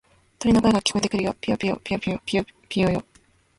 [0.39, 1.35] 鳥の声が聞こえてくるよ。
[1.39, 3.03] ぴよぴよ、ぴよぴよ、ぴよぴよよ。